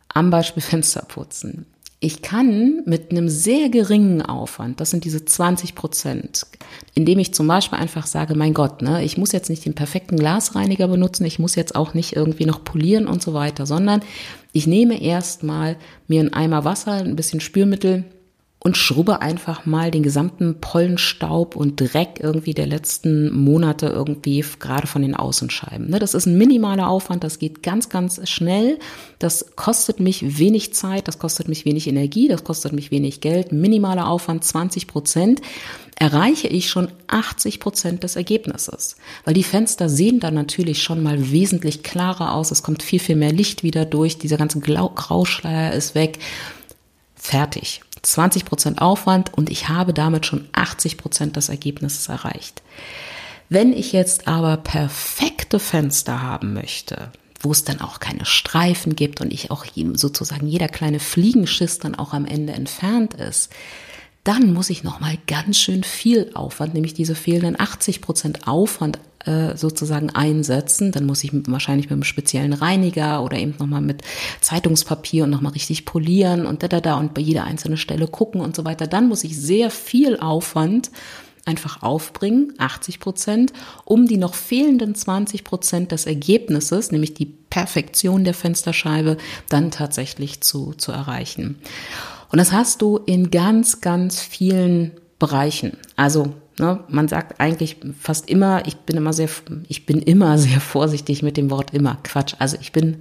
[0.10, 1.68] Am Beispiel Fenster putzen.
[2.06, 6.46] Ich kann mit einem sehr geringen Aufwand, das sind diese 20 Prozent,
[6.94, 10.16] indem ich zum Beispiel einfach sage, mein Gott, ne, ich muss jetzt nicht den perfekten
[10.16, 14.04] Glasreiniger benutzen, ich muss jetzt auch nicht irgendwie noch polieren und so weiter, sondern
[14.54, 18.04] ich nehme erstmal mir einen Eimer Wasser, ein bisschen Spülmittel,
[18.66, 24.88] und schrubbe einfach mal den gesamten Pollenstaub und Dreck irgendwie der letzten Monate irgendwie gerade
[24.88, 25.88] von den Außenscheiben.
[25.88, 28.80] Ne, das ist ein minimaler Aufwand, das geht ganz, ganz schnell.
[29.20, 33.52] Das kostet mich wenig Zeit, das kostet mich wenig Energie, das kostet mich wenig Geld.
[33.52, 35.42] Minimaler Aufwand 20 Prozent.
[36.00, 38.96] erreiche ich schon 80 Prozent des Ergebnisses.
[39.26, 42.50] Weil die Fenster sehen dann natürlich schon mal wesentlich klarer aus.
[42.50, 44.18] Es kommt viel, viel mehr Licht wieder durch.
[44.18, 46.18] Dieser ganze Grauschleier ist weg.
[47.14, 47.85] Fertig.
[48.06, 52.62] 20 Prozent Aufwand und ich habe damit schon 80 Prozent des Ergebnisses erreicht.
[53.50, 59.22] Wenn ich jetzt aber perfekte Fenster haben möchte, wo es dann auch keine Streifen gibt
[59.22, 63.52] und ich auch sozusagen jeder kleine Fliegenschiss dann auch am Ende entfernt ist,
[64.26, 69.00] dann muss ich noch mal ganz schön viel Aufwand, nämlich diese fehlenden 80 Prozent Aufwand
[69.24, 70.92] äh, sozusagen einsetzen.
[70.92, 74.02] Dann muss ich wahrscheinlich mit einem speziellen Reiniger oder eben noch mal mit
[74.42, 78.08] Zeitungspapier und noch mal richtig polieren und da da da und bei jeder einzelnen Stelle
[78.08, 78.88] gucken und so weiter.
[78.88, 80.90] Dann muss ich sehr viel Aufwand
[81.46, 88.24] einfach aufbringen, 80 Prozent, um die noch fehlenden 20 Prozent des Ergebnisses, nämlich die Perfektion
[88.24, 89.18] der Fensterscheibe,
[89.50, 91.60] dann tatsächlich zu, zu erreichen.
[92.36, 95.78] Und das hast du in ganz, ganz vielen Bereichen.
[95.96, 99.30] Also ne, man sagt eigentlich fast immer, ich bin immer sehr,
[99.70, 101.98] ich bin immer sehr vorsichtig mit dem Wort immer.
[102.04, 102.36] Quatsch.
[102.38, 102.98] Also ich bin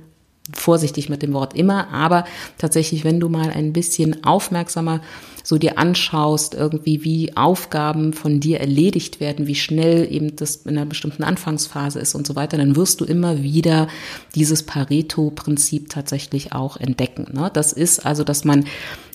[0.53, 2.27] vorsichtig mit dem Wort immer, aber
[2.59, 5.01] tatsächlich, wenn du mal ein bisschen aufmerksamer
[5.43, 10.79] so dir anschaust, irgendwie wie Aufgaben von dir erledigt werden, wie schnell eben das in
[10.79, 13.89] einer bestimmten Anfangsphase ist und so weiter, dann wirst du immer wieder
[14.35, 17.27] dieses Pareto-Prinzip tatsächlich auch entdecken.
[17.33, 17.51] Ne?
[17.53, 18.65] Das ist also, dass man,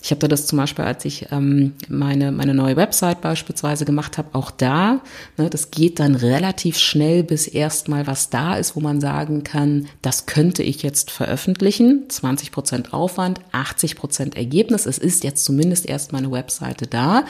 [0.02, 4.18] ich habe da das zum Beispiel, als ich ähm, meine, meine neue Website beispielsweise gemacht
[4.18, 5.00] habe, auch da,
[5.36, 9.88] ne, das geht dann relativ schnell, bis erstmal was da ist, wo man sagen kann,
[10.02, 12.04] das könnte ich jetzt veröffentlichen.
[12.08, 14.86] 20 Prozent Aufwand, 80 Prozent Ergebnis.
[14.86, 17.24] Es ist jetzt zumindest erstmal meine Webseite da.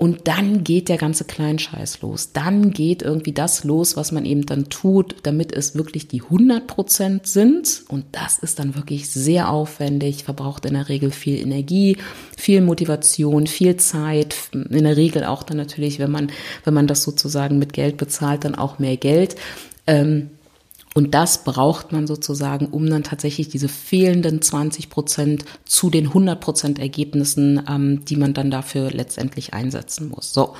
[0.00, 2.32] Und dann geht der ganze Kleinscheiß los.
[2.32, 6.66] Dann geht irgendwie das los, was man eben dann tut, damit es wirklich die 100
[6.66, 7.84] Prozent sind.
[7.90, 11.98] Und das ist dann wirklich sehr aufwendig, verbraucht in der Regel viel Energie,
[12.34, 14.34] viel Motivation, viel Zeit.
[14.54, 16.32] In der Regel auch dann natürlich, wenn man,
[16.64, 19.36] wenn man das sozusagen mit Geld bezahlt, dann auch mehr Geld.
[19.86, 20.30] Ähm,
[20.94, 26.40] und das braucht man sozusagen, um dann tatsächlich diese fehlenden 20 Prozent zu den 100
[26.40, 30.32] Prozent Ergebnissen, ähm, die man dann dafür letztendlich einsetzen muss.
[30.32, 30.54] So.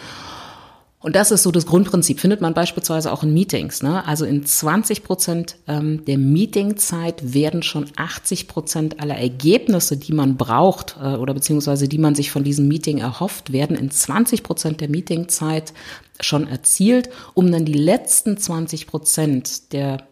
[1.03, 2.21] Und das ist so das Grundprinzip.
[2.21, 3.83] Findet man beispielsweise auch in Meetings.
[3.83, 4.07] Ne?
[4.07, 10.37] Also in 20 Prozent ähm, der Meetingzeit werden schon 80 Prozent aller Ergebnisse, die man
[10.37, 14.83] braucht äh, oder beziehungsweise die man sich von diesem Meeting erhofft, werden in 20 Prozent
[14.83, 15.73] der Meetingzeit
[16.21, 20.07] schon erzielt, um dann die letzten 20 Prozent der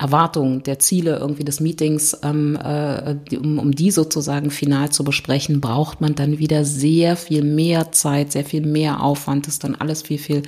[0.00, 5.60] Erwartungen, der Ziele irgendwie des Meetings, ähm, äh, um, um die sozusagen final zu besprechen,
[5.60, 10.00] braucht man dann wieder sehr viel mehr Zeit, sehr viel mehr Aufwand, ist dann alles
[10.00, 10.42] viel, viel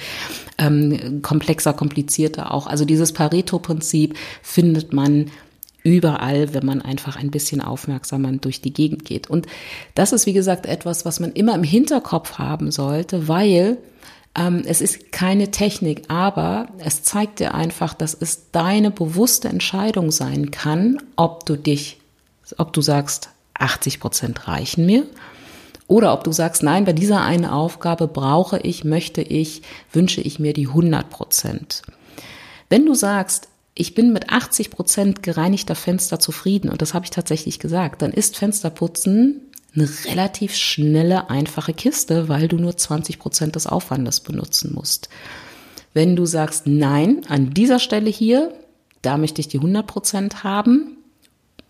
[0.56, 2.66] ähm, komplexer, komplizierter auch.
[2.66, 5.26] Also dieses Pareto-Prinzip findet man
[5.82, 9.28] überall, wenn man einfach ein bisschen aufmerksamer durch die Gegend geht.
[9.28, 9.46] Und
[9.94, 13.76] das ist, wie gesagt, etwas, was man immer im Hinterkopf haben sollte, weil
[14.34, 20.50] es ist keine Technik, aber es zeigt dir einfach, dass es deine bewusste Entscheidung sein
[20.50, 22.00] kann, ob du dich,
[22.56, 25.06] ob du sagst, 80 Prozent reichen mir
[25.86, 30.38] oder ob du sagst, nein, bei dieser einen Aufgabe brauche ich, möchte ich, wünsche ich
[30.38, 31.82] mir die 100 Prozent.
[32.70, 37.10] Wenn du sagst, ich bin mit 80 Prozent gereinigter Fenster zufrieden und das habe ich
[37.10, 43.56] tatsächlich gesagt, dann ist Fensterputzen eine relativ schnelle, einfache Kiste, weil du nur 20 Prozent
[43.56, 45.08] des Aufwandes benutzen musst.
[45.94, 48.52] Wenn du sagst, nein, an dieser Stelle hier,
[49.02, 50.96] da möchte ich die 100 Prozent haben,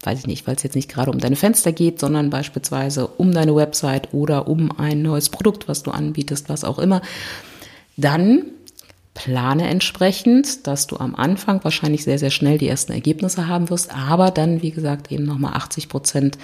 [0.03, 3.33] weiß ich nicht, weil es jetzt nicht gerade um deine Fenster geht, sondern beispielsweise um
[3.33, 7.03] deine Website oder um ein neues Produkt, was du anbietest, was auch immer,
[7.97, 8.45] dann
[9.15, 13.95] plane entsprechend, dass du am Anfang wahrscheinlich sehr, sehr schnell die ersten Ergebnisse haben wirst,
[13.95, 16.39] aber dann, wie gesagt, eben nochmal 80 Prozent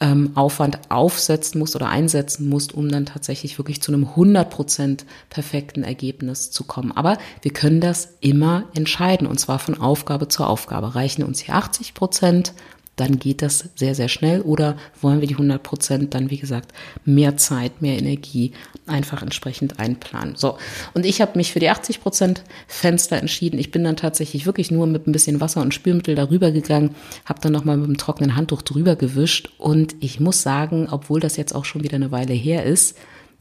[0.00, 5.82] ähm, Aufwand aufsetzen musst oder einsetzen musst, um dann tatsächlich wirklich zu einem 100% perfekten
[5.84, 6.92] Ergebnis zu kommen.
[6.92, 10.94] Aber wir können das immer entscheiden und zwar von Aufgabe zu Aufgabe.
[10.94, 12.54] Reichen uns hier 80 Prozent
[13.00, 14.42] dann geht das sehr, sehr schnell.
[14.42, 16.72] Oder wollen wir die 100 Prozent dann, wie gesagt,
[17.04, 18.52] mehr Zeit, mehr Energie
[18.86, 20.36] einfach entsprechend einplanen.
[20.36, 20.58] So,
[20.94, 23.58] und ich habe mich für die 80 Prozent Fenster entschieden.
[23.58, 27.40] Ich bin dann tatsächlich wirklich nur mit ein bisschen Wasser und Spülmittel darüber gegangen, habe
[27.40, 29.50] dann nochmal mit einem trockenen Handtuch drüber gewischt.
[29.58, 32.96] Und ich muss sagen, obwohl das jetzt auch schon wieder eine Weile her ist,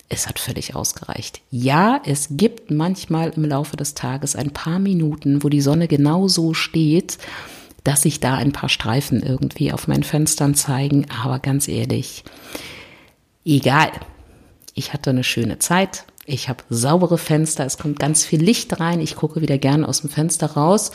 [0.08, 1.41] es hat völlig ausgereicht.
[1.52, 6.28] Ja, es gibt manchmal im Laufe des Tages ein paar Minuten, wo die Sonne genau
[6.28, 7.19] so steht,
[7.84, 11.08] dass sich da ein paar Streifen irgendwie auf meinen Fenstern zeigen.
[11.24, 12.24] Aber ganz ehrlich,
[13.46, 13.92] egal.
[14.74, 16.06] Ich hatte eine schöne Zeit.
[16.26, 17.65] Ich habe saubere Fenster.
[17.65, 19.00] Es kommt ganz viel Licht rein.
[19.00, 20.92] Ich gucke wieder gerne aus dem Fenster raus.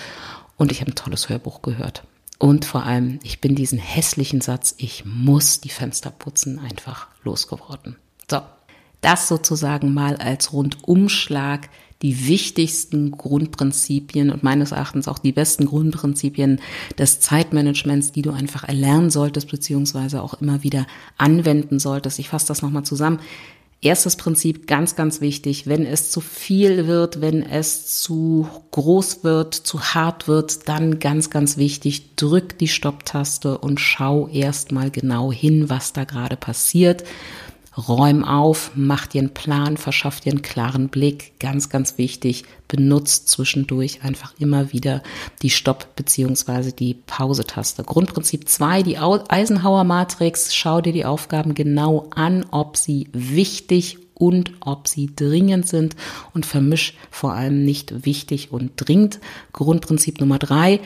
[0.57, 2.05] Und ich habe ein tolles Hörbuch gehört.
[2.39, 7.97] Und vor allem, ich bin diesen hässlichen Satz, ich muss die Fenster putzen, einfach losgeworden.
[8.31, 8.43] So,
[9.01, 11.69] Das sozusagen mal als Rundumschlag
[12.03, 16.61] die wichtigsten Grundprinzipien und meines Erachtens auch die besten Grundprinzipien
[16.99, 22.19] des Zeitmanagements, die du einfach erlernen solltest, beziehungsweise auch immer wieder anwenden solltest.
[22.19, 23.21] Ich fasse das nochmal zusammen.
[23.81, 29.55] Erstes Prinzip, ganz, ganz wichtig, wenn es zu viel wird, wenn es zu groß wird,
[29.55, 35.69] zu hart wird, dann ganz, ganz wichtig, drück die Stopptaste und schau erstmal genau hin,
[35.69, 37.05] was da gerade passiert
[37.77, 41.39] Räum auf, mach dir einen Plan, verschaff dir einen klaren Blick.
[41.41, 45.03] Ganz, ganz wichtig, benutzt zwischendurch einfach immer wieder
[45.43, 47.83] die Stopp- beziehungsweise die Pause-Taste.
[47.83, 50.55] Grundprinzip zwei: die Eisenhower-Matrix.
[50.55, 55.97] Schau dir die Aufgaben genau an, ob sie wichtig und ob sie dringend sind
[56.33, 59.21] und vermisch vor allem nicht wichtig und dringend.
[59.53, 60.81] Grundprinzip Nummer drei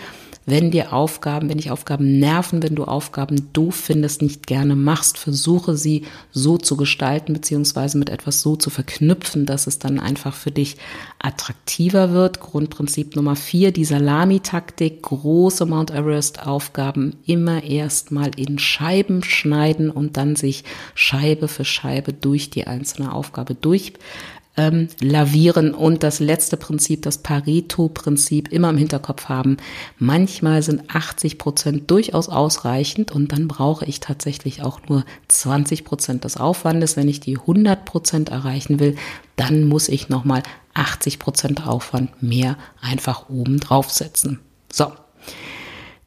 [0.49, 5.19] wenn dir Aufgaben, wenn dich Aufgaben nerven, wenn du Aufgaben doof findest, nicht gerne machst,
[5.19, 10.35] versuche sie so zu gestalten, beziehungsweise mit etwas so zu verknüpfen, dass es dann einfach
[10.35, 10.79] für dich
[11.19, 12.41] attraktiver wird.
[12.41, 20.35] Grundprinzip Nummer vier, die Salami-Taktik, große Mount Everest-Aufgaben immer erstmal in Scheiben schneiden und dann
[20.35, 20.65] sich
[20.95, 23.95] Scheibe für Scheibe durch die einzelne Aufgabe durch
[24.59, 25.73] ähm, lavieren.
[25.73, 29.57] Und das letzte Prinzip, das Pareto-Prinzip, immer im Hinterkopf haben.
[29.99, 36.25] Manchmal sind 80 Prozent durchaus ausreichend und dann brauche ich tatsächlich auch nur 20 Prozent
[36.25, 36.97] des Aufwandes.
[36.97, 38.97] Wenn ich die 100 Prozent erreichen will,
[39.37, 40.43] dann muss ich nochmal
[40.75, 44.41] 80 Prozent Aufwand mehr einfach oben draufsetzen.
[44.71, 44.93] So.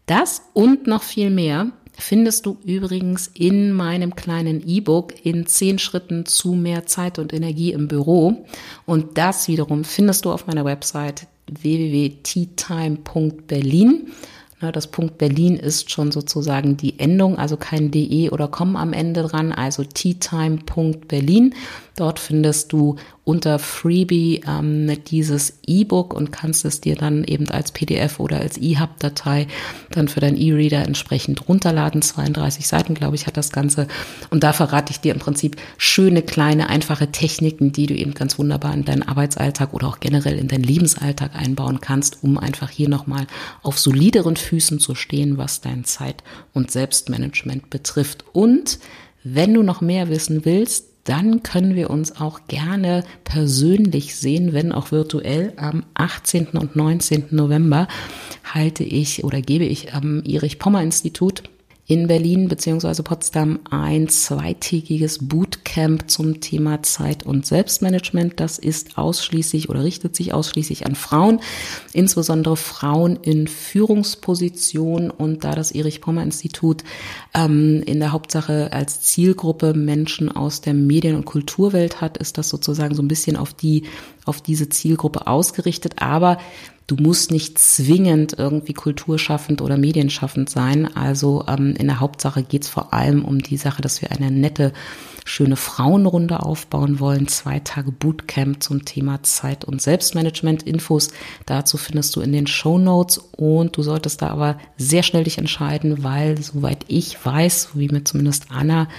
[0.05, 1.67] Das und noch viel mehr
[2.01, 7.71] findest du übrigens in meinem kleinen E-Book in zehn Schritten zu mehr Zeit und Energie
[7.71, 8.45] im Büro.
[8.85, 14.11] Und das wiederum findest du auf meiner Website www.teatime.berlin.
[14.71, 19.23] Das Punkt Berlin ist schon sozusagen die Endung, also kein de oder com am Ende
[19.23, 21.55] dran, also teatime.berlin.
[21.95, 27.71] Dort findest du unter Freebie ähm, dieses E-Book und kannst es dir dann eben als
[27.71, 29.47] PDF oder als EHUB-Datei
[29.91, 32.01] dann für deinen E-Reader entsprechend runterladen.
[32.01, 33.87] 32 Seiten, glaube ich, hat das Ganze.
[34.31, 38.39] Und da verrate ich dir im Prinzip schöne, kleine, einfache Techniken, die du eben ganz
[38.39, 42.89] wunderbar in deinen Arbeitsalltag oder auch generell in deinen Lebensalltag einbauen kannst, um einfach hier
[42.89, 43.27] nochmal
[43.61, 48.25] auf solideren zu stehen, was dein Zeit- und Selbstmanagement betrifft.
[48.33, 48.79] Und
[49.23, 54.71] wenn du noch mehr wissen willst, dann können wir uns auch gerne persönlich sehen, wenn
[54.71, 55.53] auch virtuell.
[55.57, 56.49] Am 18.
[56.49, 57.27] und 19.
[57.31, 57.87] November
[58.43, 61.43] halte ich oder gebe ich am Erich-Pommer-Institut
[61.91, 63.03] in Berlin bzw.
[63.03, 68.39] Potsdam ein zweitägiges Bootcamp zum Thema Zeit- und Selbstmanagement.
[68.39, 71.41] Das ist ausschließlich oder richtet sich ausschließlich an Frauen,
[71.91, 75.11] insbesondere Frauen in Führungspositionen.
[75.11, 76.85] Und da das Erich-Pommer-Institut
[77.33, 82.47] ähm, in der Hauptsache als Zielgruppe Menschen aus der Medien- und Kulturwelt hat, ist das
[82.47, 83.83] sozusagen so ein bisschen auf die,
[84.23, 85.95] auf diese Zielgruppe ausgerichtet.
[86.01, 86.37] Aber
[86.91, 90.93] Du musst nicht zwingend irgendwie kulturschaffend oder medienschaffend sein.
[90.93, 94.29] Also ähm, in der Hauptsache geht es vor allem um die Sache, dass wir eine
[94.29, 94.73] nette,
[95.23, 97.29] schöne Frauenrunde aufbauen wollen.
[97.29, 100.63] Zwei Tage Bootcamp zum Thema Zeit- und Selbstmanagement.
[100.63, 101.11] Infos
[101.45, 105.37] dazu findest du in den Show Notes und du solltest da aber sehr schnell dich
[105.37, 108.89] entscheiden, weil soweit ich weiß, wie mir zumindest Anna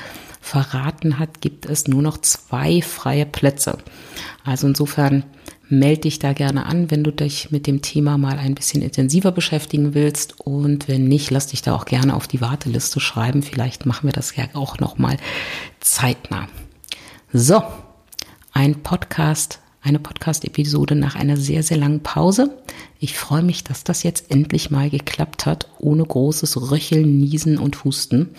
[0.41, 3.77] verraten hat, gibt es nur noch zwei freie Plätze.
[4.45, 5.25] Also insofern
[5.73, 9.33] melde dich da gerne an, wenn du dich mit dem Thema mal ein bisschen intensiver
[9.33, 10.39] beschäftigen willst.
[10.41, 13.43] Und wenn nicht, lass dich da auch gerne auf die Warteliste schreiben.
[13.43, 15.17] Vielleicht machen wir das ja auch nochmal
[15.81, 16.47] zeitnah.
[17.33, 17.63] So,
[18.53, 22.59] ein Podcast, eine Podcast-Episode nach einer sehr, sehr langen Pause.
[23.01, 27.83] Ich freue mich, dass das jetzt endlich mal geklappt hat, ohne großes Röcheln, Niesen und
[27.83, 28.35] Husten.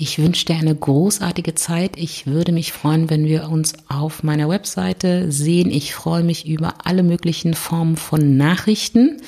[0.00, 1.96] Ich wünsche dir eine großartige Zeit.
[1.96, 5.72] Ich würde mich freuen, wenn wir uns auf meiner Webseite sehen.
[5.72, 9.20] Ich freue mich über alle möglichen Formen von Nachrichten.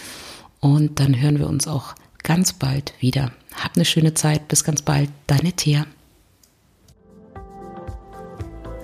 [0.60, 3.32] Und dann hören wir uns auch ganz bald wieder.
[3.52, 4.46] Hab eine schöne Zeit.
[4.46, 5.10] Bis ganz bald.
[5.26, 5.86] Deine Thea.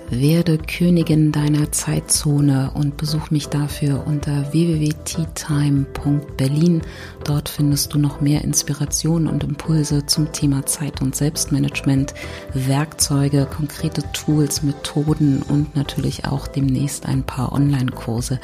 [0.09, 6.81] Werde Königin deiner Zeitzone und besuch mich dafür unter www.teatime.berlin.
[7.25, 12.13] Dort findest du noch mehr Inspirationen und Impulse zum Thema Zeit- und Selbstmanagement,
[12.53, 18.39] Werkzeuge, konkrete Tools, Methoden und natürlich auch demnächst ein paar Online-Kurse.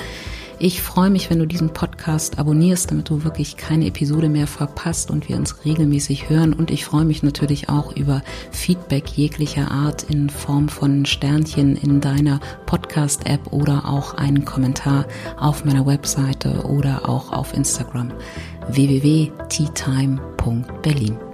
[0.59, 5.11] Ich freue mich, wenn du diesen Podcast abonnierst, damit du wirklich keine Episode mehr verpasst
[5.11, 6.53] und wir uns regelmäßig hören.
[6.53, 11.99] Und ich freue mich natürlich auch über Feedback jeglicher Art in Form von Sternchen in
[12.01, 18.13] deiner Podcast-App oder auch einen Kommentar auf meiner Webseite oder auch auf Instagram
[18.69, 21.32] www.teatime.berlin.